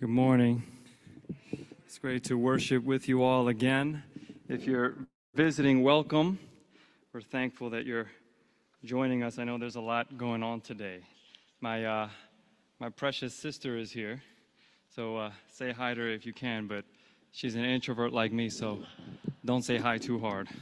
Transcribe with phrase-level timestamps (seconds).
[0.00, 0.62] Good morning.
[1.84, 4.04] It's great to worship with you all again.
[4.48, 4.94] If you're
[5.34, 6.38] visiting, welcome.
[7.12, 8.06] We're thankful that you're
[8.84, 9.40] joining us.
[9.40, 11.00] I know there's a lot going on today.
[11.60, 12.08] My, uh,
[12.78, 14.22] my precious sister is here,
[14.94, 16.84] so uh, say hi to her if you can, but
[17.32, 18.78] she's an introvert like me, so
[19.44, 20.48] don't say hi too hard.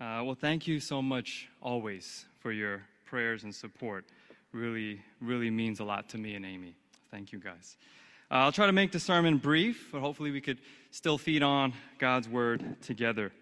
[0.00, 4.04] Uh, well, thank you so much always for your prayers and support
[4.52, 6.74] really, really means a lot to me and Amy.
[7.10, 7.76] Thank you guys.
[8.30, 10.58] Uh, I'll try to make the sermon brief, but hopefully we could
[10.90, 13.32] still feed on God's word together.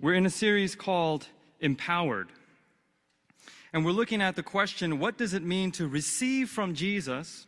[0.00, 1.26] We're in a series called
[1.60, 2.28] Empowered.
[3.72, 7.46] And we're looking at the question what does it mean to receive from Jesus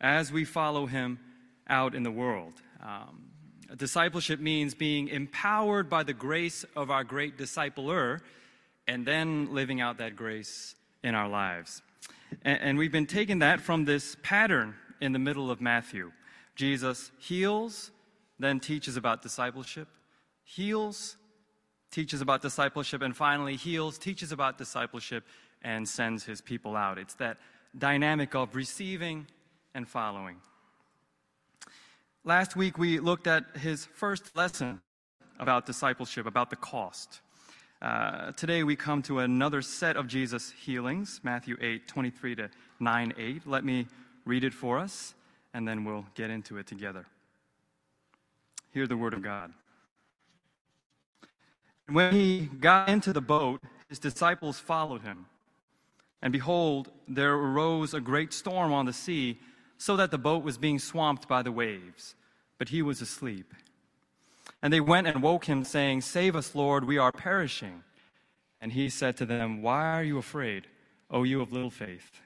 [0.00, 1.20] as we follow him
[1.68, 2.54] out in the world?
[2.82, 3.26] Um,
[3.76, 8.20] discipleship means being empowered by the grace of our great discipler
[8.88, 11.82] and then living out that grace in our lives.
[12.42, 16.12] And, we've been taking that from this pattern in the middle of Matthew.
[16.54, 17.90] Jesus heals,
[18.38, 19.88] then teaches about discipleship,
[20.44, 21.16] heals,
[21.90, 25.24] teaches about discipleship, and finally heals, teaches about discipleship,
[25.62, 26.98] and sends his people out.
[26.98, 27.38] It's that
[27.76, 29.26] dynamic of receiving
[29.74, 30.36] and following.
[32.24, 34.80] Last week, we looked at his first lesson
[35.38, 37.20] about discipleship, about the cost.
[37.82, 43.14] Uh, today we come to another set of Jesus' healings, Matthew 8, 23 to 9,
[43.16, 43.46] 8.
[43.46, 43.86] Let me
[44.26, 45.14] read it for us,
[45.54, 47.06] and then we'll get into it together.
[48.72, 49.54] Hear the word of God.
[51.88, 55.24] When he got into the boat, his disciples followed him.
[56.20, 59.40] And behold, there arose a great storm on the sea,
[59.78, 62.14] so that the boat was being swamped by the waves.
[62.58, 63.54] But he was asleep.
[64.62, 67.82] And they went and woke him, saying, Save us, Lord, we are perishing.
[68.60, 70.66] And he said to them, Why are you afraid,
[71.10, 72.20] O you of little faith?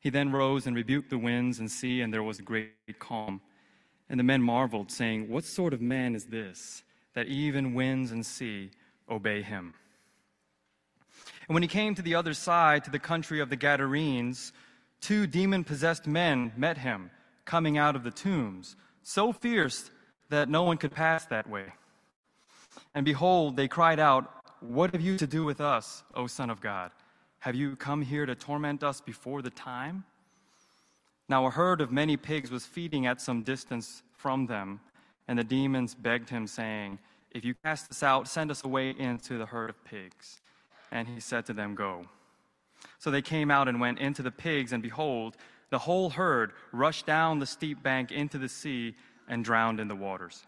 [0.00, 3.42] He then rose and rebuked the winds and sea, and there was a great calm.
[4.08, 6.82] And the men marveled, saying, What sort of man is this,
[7.14, 8.70] that even winds and sea
[9.08, 9.74] obey him?
[11.46, 14.52] And when he came to the other side, to the country of the Gadarenes,
[15.00, 17.10] two demon possessed men met him,
[17.44, 19.90] coming out of the tombs, so fierce
[20.30, 21.66] that no one could pass that way.
[22.94, 26.60] And behold, they cried out, What have you to do with us, O Son of
[26.60, 26.90] God?
[27.40, 30.04] Have you come here to torment us before the time?
[31.28, 34.80] Now a herd of many pigs was feeding at some distance from them,
[35.28, 36.98] and the demons begged him, saying,
[37.30, 40.40] If you cast us out, send us away into the herd of pigs.
[40.92, 42.06] And he said to them, Go.
[42.98, 45.36] So they came out and went into the pigs, and behold,
[45.70, 48.96] the whole herd rushed down the steep bank into the sea
[49.30, 50.44] and drowned in the waters.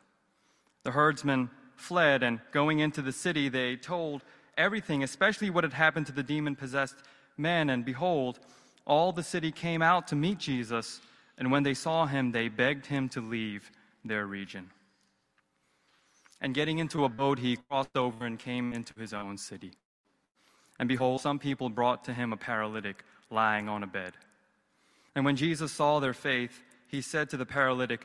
[0.82, 4.22] The herdsmen fled, and going into the city, they told
[4.58, 6.96] everything, especially what had happened to the demon possessed
[7.38, 7.70] men.
[7.70, 8.40] And behold,
[8.84, 11.00] all the city came out to meet Jesus,
[11.38, 13.70] and when they saw him, they begged him to leave
[14.04, 14.68] their region.
[16.40, 19.72] And getting into a boat, he crossed over and came into his own city.
[20.80, 24.14] And behold, some people brought to him a paralytic lying on a bed.
[25.14, 28.04] And when Jesus saw their faith, he said to the paralytic,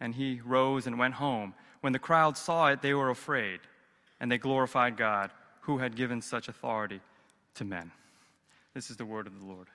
[0.00, 1.54] and he rose and went home.
[1.80, 3.60] When the crowd saw it, they were afraid,
[4.20, 5.30] and they glorified God,
[5.62, 7.00] who had given such authority
[7.54, 7.90] to men.
[8.74, 9.68] This is the word of the Lord.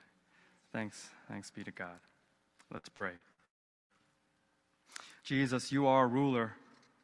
[0.72, 1.98] Thanks, thanks be to God.
[2.72, 3.12] Let's pray.
[5.24, 6.54] Jesus, you are ruler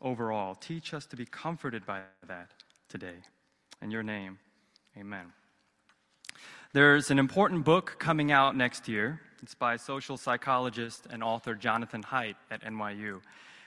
[0.00, 0.54] over all.
[0.54, 2.50] Teach us to be comforted by that
[2.88, 3.16] today.
[3.83, 4.38] In your name,
[4.97, 5.33] amen.
[6.72, 12.03] There's an important book coming out next year it's by social psychologist and author Jonathan
[12.03, 13.21] Haidt at NYU.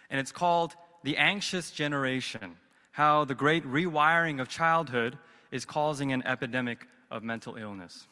[0.10, 2.58] And it's called The Anxious Generation
[2.92, 5.18] How the Great Rewiring of Childhood
[5.52, 8.08] is Causing an Epidemic of Mental Illness.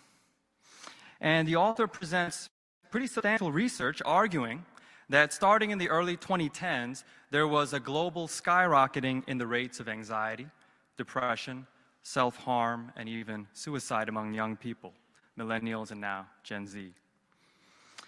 [1.19, 2.49] And the author presents
[2.91, 4.63] pretty substantial research arguing
[5.09, 9.89] that starting in the early 2010s, there was a global skyrocketing in the rates of
[9.89, 10.47] anxiety,
[10.95, 11.67] depression,
[12.07, 14.93] self harm, and even suicide among young people,
[15.37, 16.93] millennials and now Gen Z.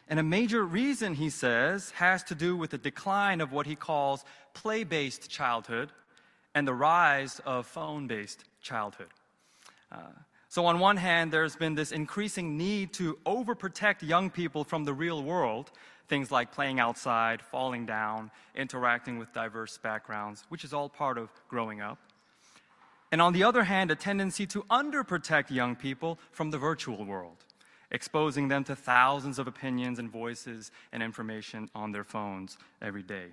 [0.08, 3.76] And a major reason, he says, has to do with the decline of what he
[3.76, 4.24] calls
[4.54, 5.90] play based childhood
[6.56, 9.12] and the rise of phone based childhood.
[9.92, 9.98] Uh,
[10.48, 14.94] So, on one hand, there's been this increasing need to overprotect young people from the
[14.94, 15.72] real world,
[16.08, 21.30] things like playing outside, falling down, interacting with diverse backgrounds, which is all part of
[21.50, 22.00] growing up.
[23.12, 27.38] And on the other hand, a tendency to underprotect young people from the virtual world,
[27.92, 33.30] exposing them to thousands of opinions and voices and information on their phones every day.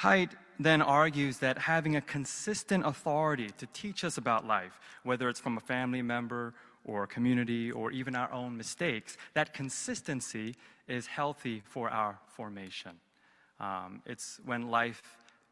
[0.00, 5.40] Haidt then argues that having a consistent authority to teach us about life, whether it's
[5.40, 6.52] from a family member
[6.84, 10.54] or a community or even our own mistakes, that consistency
[10.86, 12.92] is healthy for our formation.
[13.58, 15.02] Um, it's when life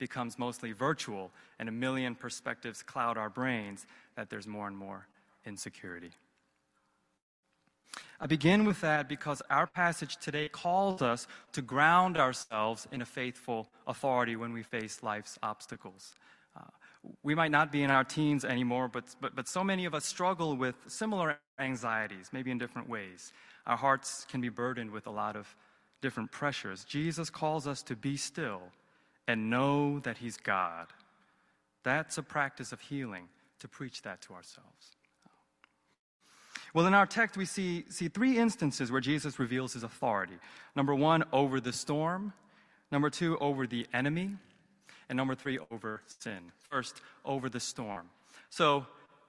[0.04, 3.86] becomes mostly virtual and a million perspectives cloud our brains
[4.16, 5.06] that there's more and more
[5.46, 6.10] insecurity.
[8.20, 13.06] I begin with that because our passage today calls us to ground ourselves in a
[13.06, 16.14] faithful authority when we face life's obstacles.
[16.54, 16.60] Uh,
[17.22, 20.04] we might not be in our teens anymore, but, but, but so many of us
[20.04, 23.32] struggle with similar anxieties, maybe in different ways.
[23.66, 25.56] Our hearts can be burdened with a lot of
[26.02, 26.84] different pressures.
[26.84, 28.60] Jesus calls us to be still
[29.26, 30.86] and know that He's God.
[31.82, 33.28] That's a practice of healing,
[33.60, 34.96] to preach that to ourselves.
[36.72, 40.34] Well, in our text, we see, see three instances where Jesus reveals his authority.
[40.74, 42.32] Number one, over the storm.
[42.90, 44.30] Number two, over the enemy.
[45.08, 46.40] And number three, over sin.
[46.70, 48.10] First, over the storm.
[48.50, 48.86] So,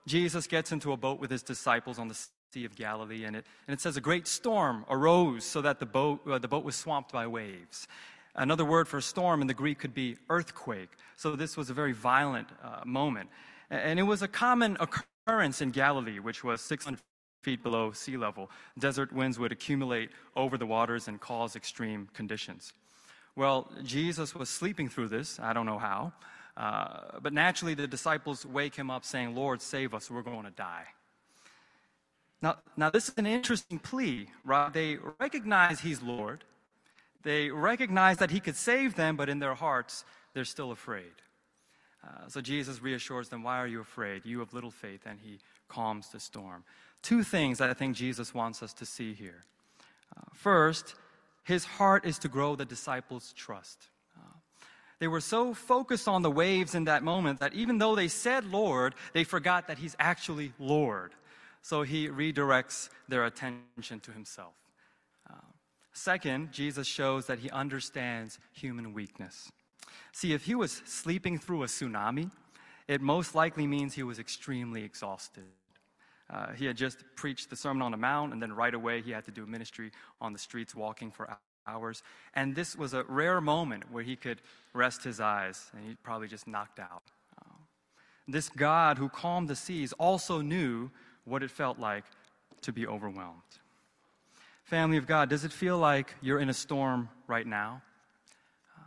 [0.07, 2.17] Jesus gets into a boat with his disciples on the
[2.51, 5.85] Sea of Galilee, and it, and it says a great storm arose so that the
[5.85, 7.87] boat, uh, the boat was swamped by waves.
[8.35, 10.89] Another word for storm in the Greek could be earthquake.
[11.15, 13.29] So, this was a very violent uh, moment.
[13.69, 16.99] And it was a common occurrence in Galilee, which was 600
[17.45, 18.49] feet below sea level,
[18.79, 22.73] desert winds would accumulate over the waters and cause extreme conditions.
[23.35, 25.39] Well, Jesus was sleeping through this.
[25.39, 26.13] I don't know how.
[26.57, 30.51] Uh, but naturally, the disciples wake him up saying, Lord, save us, we're going to
[30.51, 30.85] die.
[32.41, 34.73] Now, now, this is an interesting plea, right?
[34.73, 36.43] They recognize he's Lord.
[37.25, 41.11] They recognize that he could save them, but in their hearts, they're still afraid.
[42.01, 44.25] Uh, so Jesus reassures them, Why are you afraid?
[44.25, 45.01] You have little faith.
[45.05, 46.63] And he calms the storm
[47.05, 49.43] two things that I think Jesus wants us to see here.
[50.17, 50.95] Uh, first,
[51.43, 53.89] his heart is to grow the disciples' trust.
[54.17, 54.33] Uh,
[54.97, 58.45] they were so focused on the waves in that moment that even though they said
[58.45, 61.13] Lord, they forgot that he's actually Lord.
[61.61, 64.53] So he redirects their attention to himself.
[65.95, 69.49] Second, Jesus shows that he understands human weakness.
[70.11, 72.31] See, if he was sleeping through a tsunami,
[72.89, 75.45] it most likely means he was extremely exhausted.
[76.29, 79.11] Uh, he had just preached the Sermon on the Mount, and then right away he
[79.11, 79.89] had to do ministry
[80.19, 82.03] on the streets, walking for hours.
[82.33, 84.41] And this was a rare moment where he could
[84.73, 87.03] rest his eyes, and he probably just knocked out.
[87.39, 87.55] Uh,
[88.27, 90.91] this God who calmed the seas also knew
[91.23, 92.03] what it felt like
[92.63, 93.41] to be overwhelmed.
[94.65, 97.83] Family of God, does it feel like you're in a storm right now?
[98.75, 98.81] Uh,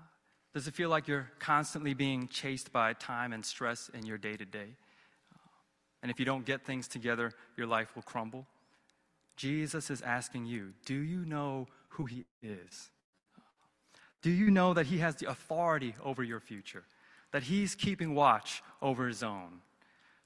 [0.52, 4.36] does it feel like you're constantly being chased by time and stress in your day
[4.36, 4.74] to day?
[6.02, 8.44] And if you don't get things together, your life will crumble.
[9.36, 12.90] Jesus is asking you, do you know who He is?
[14.20, 16.82] Do you know that He has the authority over your future?
[17.30, 19.60] That He's keeping watch over His own?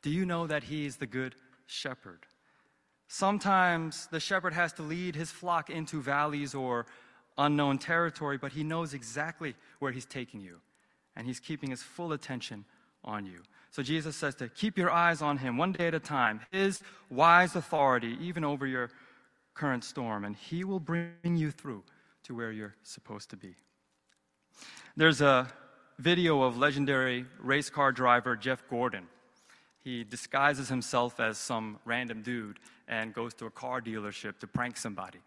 [0.01, 1.35] Do you know that He is the good
[1.67, 2.21] shepherd?
[3.15, 6.87] Sometimes the shepherd has to lead his flock into valleys or
[7.37, 10.57] unknown territory, but he knows exactly where he's taking you,
[11.15, 12.65] and he's keeping his full attention
[13.05, 13.43] on you.
[13.71, 16.81] So Jesus says to keep your eyes on him one day at a time, his
[17.11, 18.89] wise authority, even over your
[19.53, 21.85] current storm, and he will bring you through
[22.23, 23.55] to where you're supposed to be.
[24.97, 25.53] There's a
[25.99, 29.07] video of legendary race car driver Jeff Gordon.
[29.85, 34.77] He disguises himself as some random dude and goes to a car dealership to prank
[34.77, 35.19] somebody.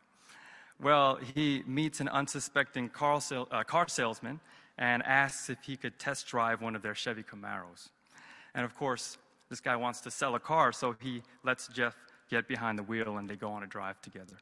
[0.82, 4.40] Well, he meets an unsuspecting car, uh, car salesman
[4.78, 7.90] and asks if he could test drive one of their Chevy Camaros.
[8.54, 9.18] And of course,
[9.50, 11.96] this guy wants to sell a car, so he lets Jeff
[12.30, 14.36] get behind the wheel and they go on a drive together.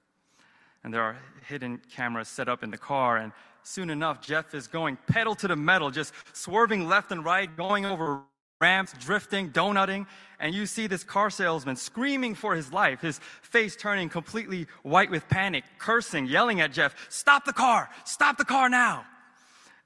[0.84, 1.18] And there are
[1.48, 3.32] hidden cameras set up in the car, and
[3.64, 7.86] soon enough, Jeff is going pedal to the metal, just swerving left and right, going
[7.86, 8.22] over
[8.64, 10.08] ramps, drifting, donutting,
[10.40, 15.12] and you see this car salesman screaming for his life, his face turning completely white
[15.12, 17.90] with panic, cursing, yelling at Jeff, Stop the car!
[18.06, 19.06] Stop the car now!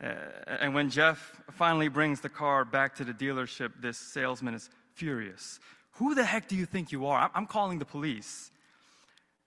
[0.04, 0.14] Uh,
[0.62, 5.60] and when Jeff finally brings the car back to the dealership, this salesman is furious.
[5.94, 7.32] Who the heck do you think you are?
[7.34, 8.52] I'm calling the police.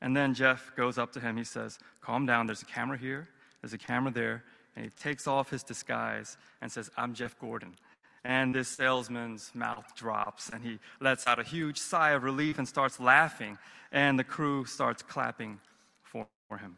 [0.01, 1.37] And then Jeff goes up to him.
[1.37, 2.47] He says, Calm down.
[2.47, 3.29] There's a camera here,
[3.61, 4.43] there's a camera there.
[4.75, 7.75] And he takes off his disguise and says, I'm Jeff Gordon.
[8.25, 12.69] And this salesman's mouth drops and he lets out a huge sigh of relief and
[12.69, 13.57] starts laughing.
[13.93, 15.59] And the crew starts clapping
[16.05, 16.27] for
[16.59, 16.77] him.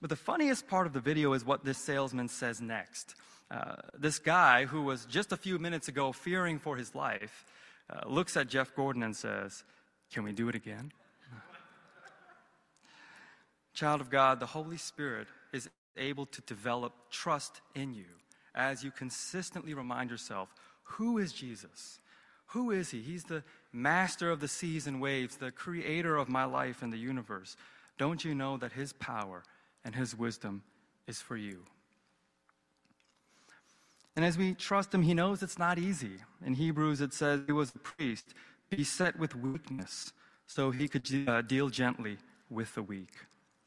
[0.00, 3.14] But the funniest part of the video is what this salesman says next.
[3.50, 7.44] Uh, this guy, who was just a few minutes ago fearing for his life,
[7.90, 9.64] uh, looks at Jeff Gordon and says,
[10.12, 10.92] Can we do it again?
[13.74, 18.04] Child of God, the Holy Spirit is able to develop trust in you
[18.58, 22.00] as you consistently remind yourself who is Jesus?
[22.48, 23.00] Who is he?
[23.00, 26.98] He's the master of the seas and waves, the creator of my life and the
[26.98, 27.56] universe.
[27.98, 29.44] Don't you know that his power
[29.84, 30.62] and his wisdom
[31.06, 31.64] is for you?
[34.16, 36.16] And as we trust him, he knows it's not easy.
[36.44, 38.34] In Hebrews, it says he was a priest,
[38.70, 40.12] beset with weakness,
[40.46, 42.16] so he could uh, deal gently
[42.50, 43.12] with the weak.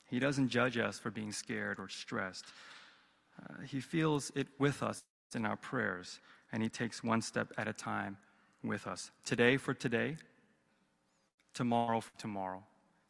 [0.10, 2.46] He doesn't judge us for being scared or stressed.
[3.40, 5.04] Uh, he feels it with us
[5.36, 6.20] in our prayers,
[6.52, 8.18] and He takes one step at a time
[8.64, 9.12] with us.
[9.26, 10.18] Today for today,
[11.54, 12.64] tomorrow for tomorrow,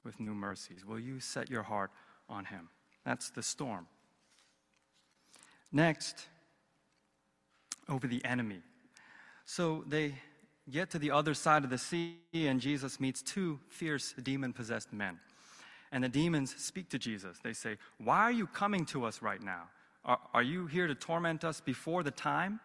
[0.03, 0.85] with new mercies.
[0.85, 1.91] Will you set your heart
[2.29, 2.69] on Him?
[3.05, 3.87] That's the storm.
[5.71, 6.27] Next,
[7.89, 8.61] over the enemy.
[9.45, 10.15] So they
[10.69, 14.93] get to the other side of the sea, and Jesus meets two fierce demon possessed
[14.93, 15.19] men.
[15.91, 17.37] And the demons speak to Jesus.
[17.43, 19.63] They say, Why are you coming to us right now?
[20.03, 22.59] Are, are you here to torment us before the time?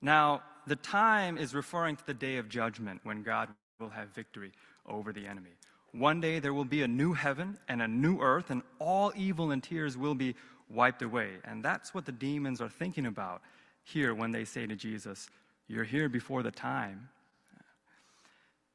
[0.00, 3.48] Now, the time is referring to the day of judgment when God
[3.80, 4.52] will have victory
[4.86, 5.50] over the enemy.
[5.92, 9.50] One day there will be a new heaven and a new earth, and all evil
[9.50, 10.34] and tears will be
[10.68, 11.30] wiped away.
[11.44, 13.42] And that's what the demons are thinking about
[13.84, 15.28] here when they say to Jesus,
[15.68, 17.08] You're here before the time.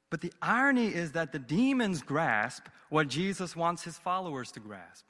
[0.09, 5.05] But the irony is that the demons grasp what Jesus wants his followers to grasp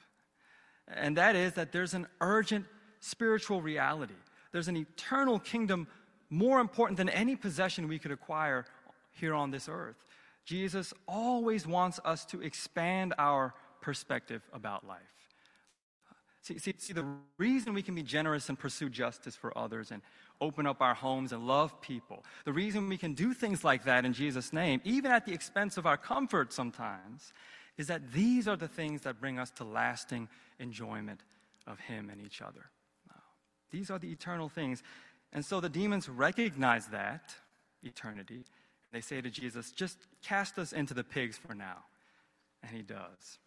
[0.96, 2.66] and that is that there's an urgent
[3.00, 4.14] spiritual reality.
[4.52, 5.88] There's an eternal kingdom
[6.30, 8.66] more important than any possession we could acquire
[9.12, 10.06] here on this earth.
[10.46, 15.02] Jesus always wants us to expand our perspective about life.
[16.42, 17.06] See, see, see, the
[17.38, 20.02] reason we can be generous and pursue justice for others and
[20.40, 24.06] open up our homes and love people, the reason we can do things like that
[24.06, 27.32] in Jesus' name, even at the expense of our comfort sometimes,
[27.78, 30.28] is that these are the things that bring us to lasting
[30.60, 31.22] enjoyment
[31.68, 32.70] of Him and each other.
[33.72, 34.84] These are the eternal things.
[35.34, 37.34] And so the demons recognize that
[37.84, 38.44] eternity.
[38.92, 41.78] They say to Jesus, just cast us into the pigs for now.
[42.62, 43.40] And He does.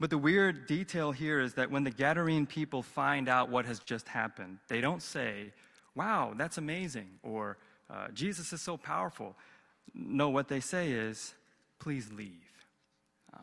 [0.00, 3.80] But the weird detail here is that when the Gadarene people find out what has
[3.80, 5.52] just happened, they don't say,
[5.94, 7.58] wow, that's amazing, or
[7.90, 9.36] uh, Jesus is so powerful.
[9.94, 11.34] No, what they say is,
[11.78, 12.32] please leave.
[13.32, 13.38] Uh,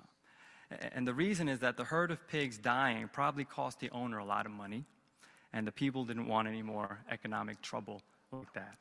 [0.94, 4.26] and the reason is that the herd of pigs dying probably cost the owner a
[4.26, 4.86] lot of money,
[5.54, 8.02] and the people didn't want any more economic trouble
[8.32, 8.78] like that.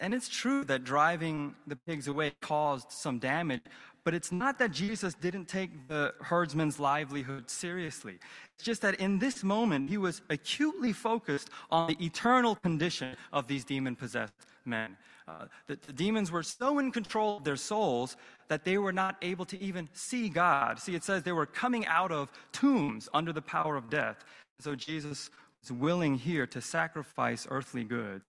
[0.00, 3.62] And it's true that driving the pigs away caused some damage,
[4.04, 8.18] but it's not that Jesus didn't take the herdsman's livelihood seriously.
[8.54, 13.46] It's just that in this moment, he was acutely focused on the eternal condition of
[13.46, 14.34] these demon possessed
[14.64, 14.96] men.
[15.28, 18.16] Uh, the, the demons were so in control of their souls
[18.48, 20.78] that they were not able to even see God.
[20.78, 24.24] See, it says they were coming out of tombs under the power of death.
[24.58, 28.24] So Jesus was willing here to sacrifice earthly goods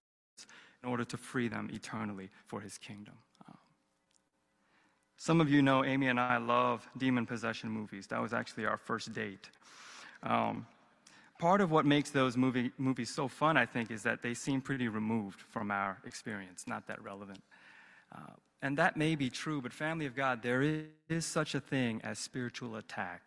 [0.83, 3.15] in order to free them eternally for his kingdom.
[3.47, 3.57] Um,
[5.17, 8.07] some of you know Amy and I love demon possession movies.
[8.07, 9.49] That was actually our first date.
[10.21, 10.65] Um,
[11.43, 14.61] part of what makes those movie, movies so fun, I think, is that they seem
[14.61, 17.43] pretty removed from our experience, not that relevant.
[18.15, 21.59] Uh, and that may be true, but, family of God, there is, is such a
[21.59, 23.21] thing as spiritual attack.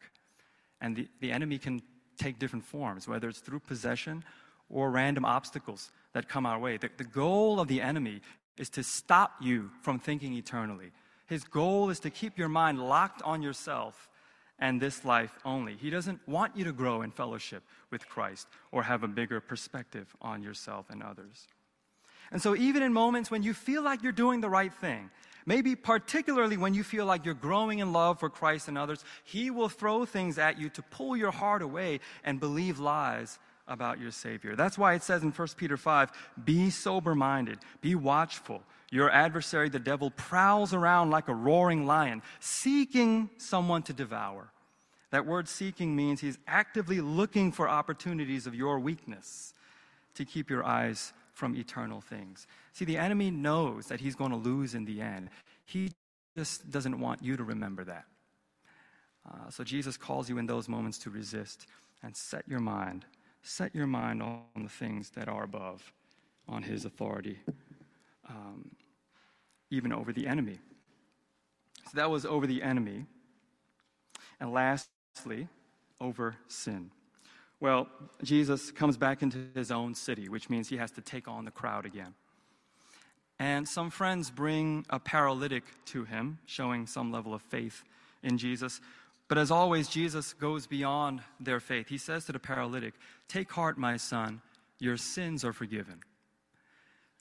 [0.80, 1.82] And the, the enemy can
[2.16, 4.24] take different forms, whether it's through possession
[4.70, 6.78] or random obstacles that come our way.
[6.78, 8.22] The, the goal of the enemy
[8.56, 10.90] is to stop you from thinking eternally.
[11.26, 14.08] His goal is to keep your mind locked on yourself
[14.58, 15.76] and this life only.
[15.76, 20.14] He doesn't want you to grow in fellowship with Christ or have a bigger perspective
[20.20, 21.46] on yourself and others.
[22.32, 25.10] And so, even in moments when you feel like you're doing the right thing,
[25.44, 29.50] maybe particularly when you feel like you're growing in love for Christ and others, He
[29.50, 34.10] will throw things at you to pull your heart away and believe lies about your
[34.10, 34.56] Savior.
[34.56, 36.10] That's why it says in 1 Peter 5
[36.44, 38.62] be sober minded, be watchful.
[38.90, 44.52] Your adversary, the devil, prowls around like a roaring lion, seeking someone to devour.
[45.10, 49.54] That word seeking means he's actively looking for opportunities of your weakness
[50.14, 52.46] to keep your eyes from eternal things.
[52.72, 55.30] See, the enemy knows that he's going to lose in the end.
[55.64, 55.92] He
[56.36, 58.04] just doesn't want you to remember that.
[59.28, 61.66] Uh, so Jesus calls you in those moments to resist
[62.02, 63.04] and set your mind
[63.46, 65.92] set your mind on the things that are above,
[66.48, 67.38] on his authority,
[68.28, 68.70] um,
[69.70, 70.58] even over the enemy.
[71.84, 73.06] So that was over the enemy.
[74.40, 75.48] And lastly,
[76.00, 76.90] over sin.
[77.58, 77.88] Well,
[78.22, 81.50] Jesus comes back into his own city, which means he has to take on the
[81.50, 82.14] crowd again.
[83.38, 87.82] And some friends bring a paralytic to him, showing some level of faith
[88.22, 88.80] in Jesus.
[89.28, 91.88] But as always, Jesus goes beyond their faith.
[91.88, 92.94] He says to the paralytic,
[93.28, 94.40] Take heart, my son,
[94.78, 96.00] your sins are forgiven.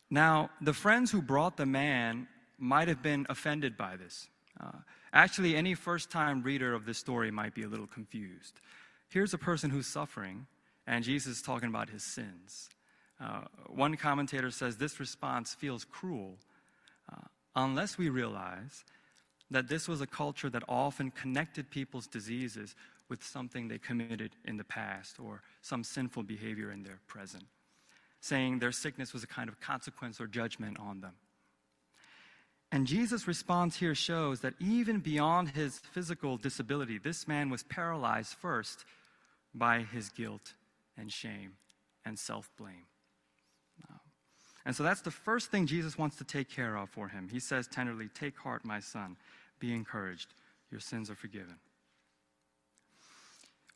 [0.10, 4.28] Now, the friends who brought the man might have been offended by this.
[4.60, 4.72] Uh,
[5.14, 8.62] actually, any first time reader of this story might be a little confused.
[9.10, 10.48] Here's a person who's suffering,
[10.88, 12.70] and Jesus is talking about his sins.
[13.20, 16.38] Uh, one commentator says this response feels cruel
[17.12, 18.84] uh, unless we realize
[19.52, 22.76] that this was a culture that often connected people's diseases
[23.10, 27.44] with something they committed in the past or some sinful behavior in their present,
[28.26, 31.14] saying their sickness was a kind of consequence or judgment on them.
[32.72, 38.34] And Jesus' response here shows that even beyond his physical disability, this man was paralyzed
[38.34, 38.84] first
[39.54, 40.56] by his guilt
[40.98, 41.54] and shame
[42.04, 42.88] and self blame.
[44.66, 47.30] And so that's the first thing Jesus wants to take care of for him.
[47.32, 49.16] He says tenderly, Take heart, my son,
[49.60, 50.34] be encouraged.
[50.72, 51.58] Your sins are forgiven.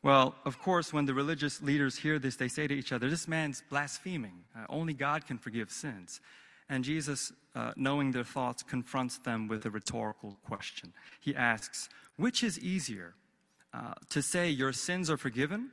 [0.02, 3.28] Well, of course, when the religious leaders hear this, they say to each other, This
[3.28, 4.44] man's blaspheming.
[4.56, 6.20] Uh, only God can forgive sins.
[6.68, 10.92] And Jesus, uh, knowing their thoughts, confronts them with a rhetorical question.
[11.20, 13.14] He asks, Which is easier,
[13.74, 15.70] uh, to say, Your sins are forgiven,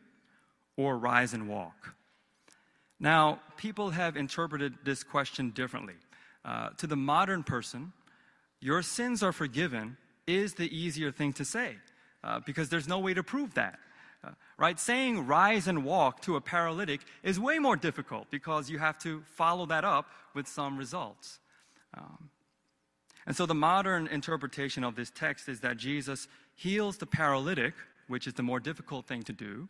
[0.76, 1.96] or rise and walk?
[3.00, 5.96] Now, people have interpreted this question differently.
[6.44, 7.94] Uh, to the modern person,
[8.60, 11.76] your sins are forgiven is the easier thing to say
[12.24, 13.80] uh, because there's no way to prove that.
[14.58, 14.80] Right?
[14.80, 19.22] Saying rise and walk to a paralytic is way more difficult because you have to
[19.36, 21.40] follow that up with some results.
[21.96, 22.30] Um,
[23.26, 27.74] and so the modern interpretation of this text is that Jesus heals the paralytic,
[28.08, 29.68] which is the more difficult thing to do,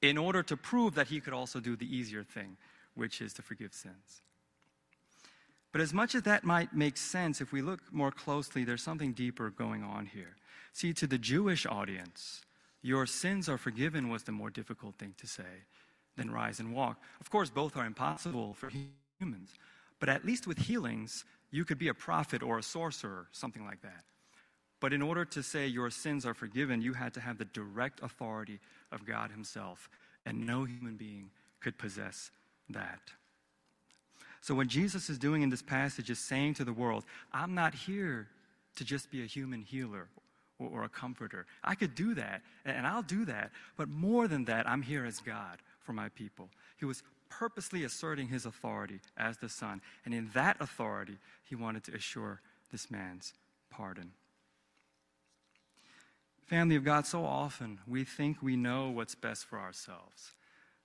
[0.00, 2.56] in order to prove that he could also do the easier thing,
[2.94, 4.22] which is to forgive sins.
[5.70, 9.12] But as much as that might make sense, if we look more closely, there's something
[9.12, 10.36] deeper going on here.
[10.72, 12.42] See, to the Jewish audience,
[12.82, 15.64] your sins are forgiven was the more difficult thing to say
[16.16, 17.00] than rise and walk.
[17.20, 18.70] Of course, both are impossible for
[19.18, 19.50] humans,
[20.00, 23.82] but at least with healings, you could be a prophet or a sorcerer, something like
[23.82, 24.04] that.
[24.80, 28.02] But in order to say your sins are forgiven, you had to have the direct
[28.02, 28.60] authority
[28.92, 29.88] of God Himself,
[30.24, 32.30] and no human being could possess
[32.70, 33.00] that.
[34.40, 37.74] So, what Jesus is doing in this passage is saying to the world, I'm not
[37.74, 38.28] here
[38.76, 40.08] to just be a human healer
[40.58, 41.46] or, or, a comforter.
[41.62, 43.50] I could do that, and I'll do that.
[43.76, 46.48] But more than that, I'm here as God for my people.
[46.78, 51.84] He was purposely asserting his authority as the Son, and in that authority, he wanted
[51.84, 52.40] to assure
[52.72, 53.34] this man's
[53.70, 54.12] pardon.
[56.46, 60.32] Family of God, so often we think we know what's best for ourselves.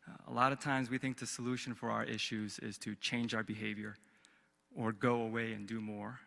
[0.05, 3.33] Uh, a lot of times we think the solution for our issues is to change
[3.33, 3.95] our behavior
[4.75, 6.19] or go away and do more.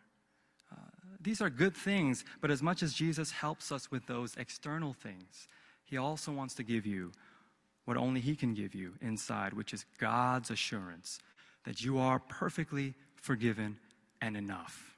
[1.17, 4.93] Uh, these are good things, but as much as Jesus helps us with those external
[4.93, 5.47] things,
[5.85, 7.11] he also wants to give you
[7.85, 11.19] what only he can give you inside, which is God's assurance
[11.65, 13.77] that you are perfectly forgiven
[14.21, 14.97] and enough.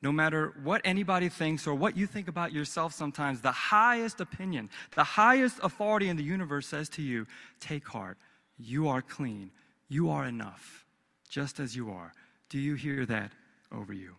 [0.00, 4.70] No matter what anybody thinks or what you think about yourself sometimes, the highest opinion,
[4.94, 7.26] the highest authority in the universe says to you,
[7.60, 8.16] Take heart.
[8.58, 9.50] You are clean.
[9.88, 10.84] You are enough,
[11.28, 12.12] just as you are.
[12.48, 13.32] Do you hear that
[13.72, 14.14] over you?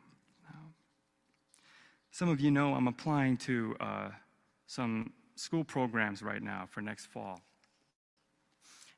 [2.20, 4.10] Some of you know I'm applying to uh,
[4.68, 7.40] some school programs right now for next fall.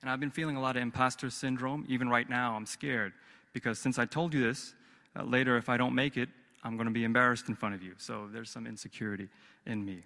[0.02, 1.86] And I've been feeling a lot of imposter syndrome.
[1.88, 3.14] Even right now, I'm scared
[3.54, 4.74] because since I told you this,
[5.16, 6.30] uh, later if I don't make it,
[6.64, 7.94] I'm going to be embarrassed in front of you.
[8.00, 9.30] So there's some insecurity
[9.68, 10.00] in me.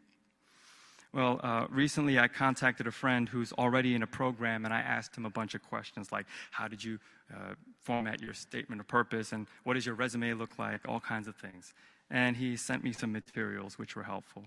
[1.13, 5.15] Well, uh, recently I contacted a friend who's already in a program, and I asked
[5.15, 6.99] him a bunch of questions like, How did you
[7.33, 9.31] uh, format your statement of purpose?
[9.31, 10.81] And what does your resume look like?
[10.85, 11.73] All kinds of things.
[12.09, 14.43] And he sent me some materials which were helpful.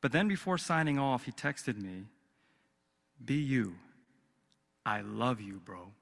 [0.00, 2.06] But then before signing off, he texted me,
[3.24, 3.74] Be you.
[4.86, 5.92] I love you, bro.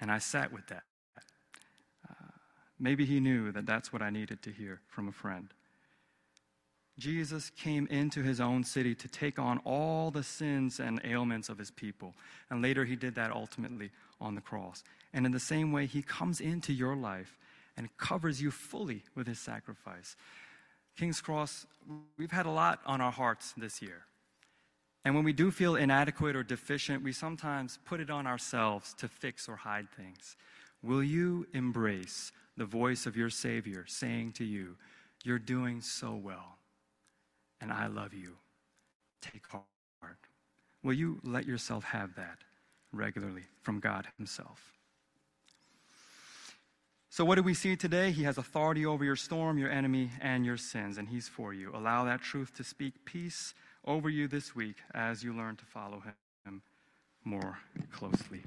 [0.00, 0.84] And I sat with that.
[2.08, 2.30] Uh,
[2.78, 5.52] maybe he knew that that's what I needed to hear from a friend.
[6.98, 11.56] Jesus came into his own city to take on all the sins and ailments of
[11.56, 12.14] his people.
[12.50, 13.90] And later he did that ultimately
[14.20, 14.82] on the cross.
[15.12, 17.38] And in the same way, he comes into your life
[17.78, 20.16] and covers you fully with his sacrifice.
[20.98, 21.66] King's Cross,
[22.18, 24.02] we've had a lot on our hearts this year.
[25.04, 29.06] And when we do feel inadequate or deficient, we sometimes put it on ourselves to
[29.06, 30.36] fix or hide things.
[30.82, 34.76] Will you embrace the voice of your Savior saying to you,
[35.24, 36.58] You're doing so well,
[37.60, 38.36] and I love you?
[39.22, 39.64] Take heart.
[40.82, 42.38] Will you let yourself have that
[42.92, 44.77] regularly from God Himself?
[47.10, 48.10] So, what do we see today?
[48.10, 51.74] He has authority over your storm, your enemy, and your sins, and He's for you.
[51.74, 56.02] Allow that truth to speak peace over you this week as you learn to follow
[56.44, 56.62] Him
[57.24, 57.58] more
[57.92, 58.42] closely.